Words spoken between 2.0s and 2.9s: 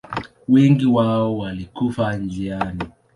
njiani.